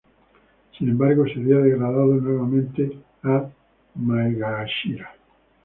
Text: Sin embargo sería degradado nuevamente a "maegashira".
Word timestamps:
Sin 0.75 0.89
embargo 0.89 1.25
sería 1.27 1.57
degradado 1.57 2.07
nuevamente 2.15 2.97
a 3.23 3.47
"maegashira". 3.93 5.13